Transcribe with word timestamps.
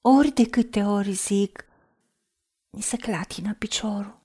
ori 0.00 0.30
de 0.30 0.48
câte 0.48 0.82
ori 0.82 1.12
zic, 1.12 1.64
mi 2.70 2.82
se 2.82 2.96
clatină 2.96 3.54
piciorul. 3.54 4.20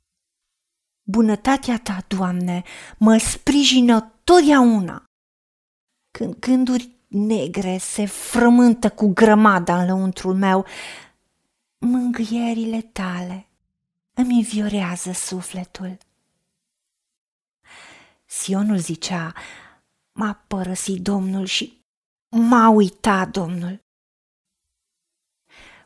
Bunătatea 1.04 1.80
ta, 1.80 2.04
Doamne, 2.08 2.64
mă 2.98 3.18
sprijină 3.18 4.14
totdeauna. 4.24 5.04
Când 6.12 6.40
gânduri 6.40 6.90
negre 7.08 7.78
se 7.78 8.06
frământă 8.06 8.90
cu 8.90 9.08
grămada 9.08 9.82
în 9.82 9.88
lăuntrul 9.88 10.36
meu, 10.36 10.66
mângâierile 11.78 12.82
tale 12.82 13.48
îmi 14.14 14.36
înviorează 14.36 15.12
sufletul. 15.12 15.98
Sionul 18.26 18.78
zicea, 18.78 19.34
m-a 20.12 20.44
părăsit 20.48 21.02
Domnul 21.02 21.46
și 21.46 21.86
m-a 22.30 22.70
uitat 22.70 23.30
Domnul. 23.30 23.85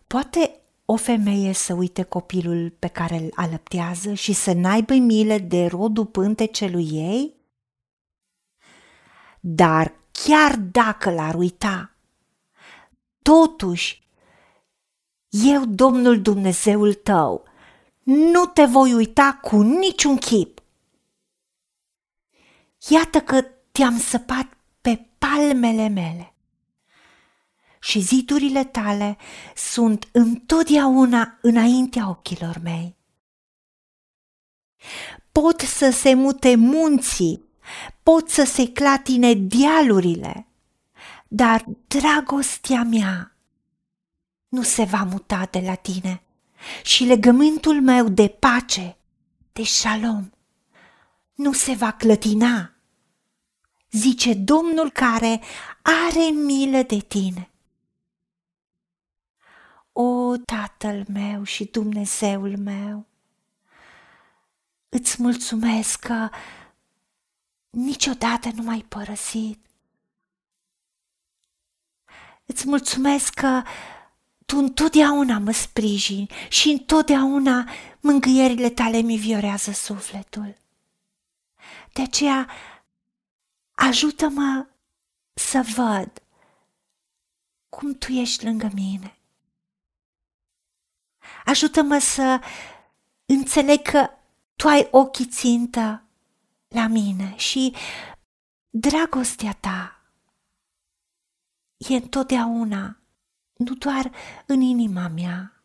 Poate 0.10 0.60
o 0.86 0.96
femeie 0.96 1.54
să 1.54 1.74
uite 1.74 2.04
copilul 2.04 2.70
pe 2.79 2.88
care 2.88 3.15
îl 3.15 3.32
alăptează 3.36 4.14
și 4.14 4.34
să 4.34 4.54
n-aibă 4.54 4.93
milă 4.93 5.38
de 5.38 5.65
rodul 5.65 6.06
pântecelui 6.06 6.89
ei? 6.92 7.36
Dar 9.39 9.93
chiar 10.11 10.56
dacă 10.56 11.11
l-ar 11.11 11.36
uita, 11.36 11.96
totuși, 13.21 14.07
eu, 15.29 15.65
Domnul 15.65 16.21
Dumnezeul 16.21 16.93
tău, 16.93 17.43
nu 18.04 18.46
te 18.46 18.65
voi 18.65 18.93
uita 18.93 19.39
cu 19.42 19.62
niciun 19.62 20.18
chip. 20.18 20.62
Iată 22.89 23.21
că 23.21 23.42
te-am 23.71 23.98
săpat 23.98 24.48
pe 24.82 25.07
palmele 25.18 25.87
mele 25.87 26.34
și 27.79 28.00
zidurile 28.00 28.64
tale 28.64 29.18
sunt 29.56 30.07
întotdeauna 30.11 31.37
înaintea 31.42 32.09
ochilor 32.09 32.59
mei. 32.64 32.95
Pot 35.31 35.59
să 35.59 35.89
se 35.89 36.14
mute 36.14 36.56
munții, 36.56 37.44
pot 38.04 38.30
să 38.30 38.44
se 38.44 38.72
clatine 38.72 39.34
dealurile, 39.34 40.48
dar 41.28 41.66
dragostea 41.88 42.84
mea 42.84 43.36
nu 44.48 44.61
se 44.61 44.84
va 44.84 45.04
muta 45.04 45.48
de 45.52 45.59
la 45.59 45.76
tine 45.76 46.22
și 46.84 47.04
legământul 47.04 47.82
meu 47.82 48.09
de 48.09 48.28
pace, 48.28 48.98
de 49.52 49.64
șalom, 49.64 50.30
nu 51.34 51.54
se 51.54 51.73
va 51.73 51.92
clătina, 51.92 52.73
zice 53.92 54.34
Domnul 54.34 54.92
care 54.92 55.42
are 55.82 56.30
milă 56.45 56.82
de 56.82 56.98
tine. 56.98 57.50
O, 60.02 60.38
Tatăl 60.38 61.05
meu 61.08 61.44
și 61.44 61.66
Dumnezeul 61.66 62.58
meu, 62.58 63.05
îți 64.89 65.22
mulțumesc 65.22 66.00
că 66.00 66.30
niciodată 67.69 68.50
nu 68.55 68.64
m-ai 68.64 68.86
părăsit. 68.88 69.66
Îți 72.45 72.67
mulțumesc 72.67 73.33
că 73.33 73.61
tu 74.45 74.58
întotdeauna 74.58 75.38
mă 75.38 75.52
sprijini 75.52 76.30
și 76.50 76.70
întotdeauna 76.70 77.70
mângâierile 78.00 78.70
tale 78.70 78.97
mi 79.02 79.17
viorează 79.17 79.72
sufletul. 79.72 80.58
De 81.94 82.02
aceea, 82.02 82.50
ajută-mă 83.72 84.67
să 85.33 85.61
văd 85.75 86.23
cum 87.70 87.94
tu 87.94 88.11
ești 88.11 88.45
lângă 88.45 88.70
mine. 88.73 89.19
Ajută-mă 91.50 91.97
să 91.97 92.39
înțeleg 93.25 93.81
că 93.81 94.09
tu 94.55 94.67
ai 94.67 94.88
ochii 94.92 95.25
țintă 95.25 96.03
la 96.67 96.88
mine 96.88 97.33
și 97.36 97.76
dragostea 98.70 99.58
ta 99.59 100.02
e 101.77 101.95
întotdeauna, 101.95 102.98
nu 103.54 103.73
doar 103.73 104.11
în 104.45 104.61
inima 104.61 105.08
mea, 105.08 105.64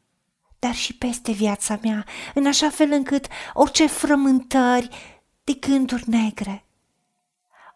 dar 0.59 0.75
și 0.75 0.97
peste 0.97 1.33
viața 1.33 1.79
mea, 1.83 2.07
în 2.35 2.47
așa 2.47 2.71
fel 2.71 2.93
încât 2.93 3.27
orice 3.53 3.87
frământări 3.87 4.89
de 5.45 5.53
gânduri 5.53 6.09
negre, 6.09 6.67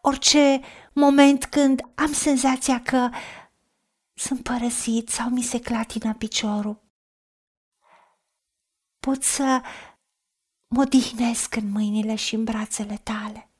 orice 0.01 0.61
moment 0.93 1.45
când 1.45 1.81
am 1.95 2.13
senzația 2.13 2.83
că 2.83 3.11
sunt 4.15 4.43
părăsit 4.43 5.09
sau 5.09 5.29
mi 5.29 5.43
se 5.43 5.61
clatină 5.61 6.15
piciorul, 6.15 6.87
pot 9.09 9.23
să 9.23 9.61
mă 10.67 10.81
odihnesc 10.81 11.57
în 11.57 11.71
mâinile 11.71 12.15
și 12.15 12.35
în 12.35 12.45
brațele 12.45 12.97
tale. 12.97 13.51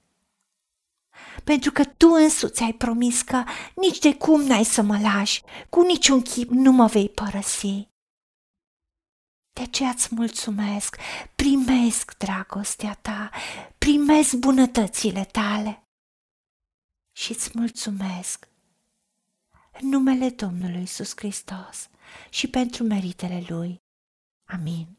Pentru 1.45 1.71
că 1.73 1.85
tu 1.85 2.09
însuți 2.09 2.63
ai 2.63 2.73
promis 2.73 3.23
că 3.23 3.45
nici 3.75 3.99
de 3.99 4.17
cum 4.17 4.43
n-ai 4.43 4.65
să 4.65 4.83
mă 4.83 4.99
lași, 4.99 5.43
cu 5.69 5.83
niciun 5.83 6.23
chip 6.23 6.51
nu 6.51 6.73
mă 6.73 6.87
vei 6.87 7.09
părăsi. 7.09 7.89
De 9.53 9.63
aceea 9.63 9.89
îți 9.89 10.15
mulțumesc, 10.15 10.97
primesc 11.35 12.17
dragostea 12.17 12.95
ta, 12.95 13.31
primesc 13.79 14.35
bunătățile 14.35 15.25
tale 15.25 15.89
și 17.13 17.33
îți 17.33 17.51
mulțumesc 17.55 18.49
în 19.81 19.89
numele 19.89 20.31
Domnului 20.31 20.83
Isus 20.83 21.13
Hristos 21.17 21.89
și 22.31 22.49
pentru 22.49 22.85
meritele 22.85 23.45
Lui. 23.49 23.83
Amin. 24.45 24.99